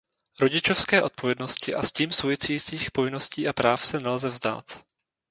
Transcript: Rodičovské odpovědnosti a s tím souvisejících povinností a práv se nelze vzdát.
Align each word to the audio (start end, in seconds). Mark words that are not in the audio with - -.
Rodičovské 0.39 1.01
odpovědnosti 1.01 1.75
a 1.75 1.83
s 1.83 1.91
tím 1.91 2.11
souvisejících 2.11 2.91
povinností 2.91 3.47
a 3.47 3.53
práv 3.53 3.85
se 3.87 3.99
nelze 3.99 4.29
vzdát. 4.29 4.83